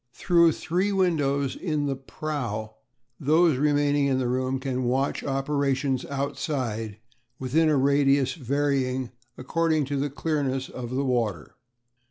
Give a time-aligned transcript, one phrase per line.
[0.13, 2.73] Through three windows in the prow
[3.19, 6.97] those remaining in the room can watch operations outside
[7.37, 11.55] within a radius varying according to the clearness of the water.